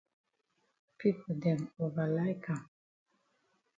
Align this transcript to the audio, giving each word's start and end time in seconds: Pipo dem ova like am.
Pipo 0.97 1.27
dem 1.41 1.59
ova 1.85 2.05
like 2.15 2.47
am. 2.53 2.63